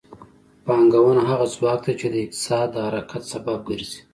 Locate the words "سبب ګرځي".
3.33-3.99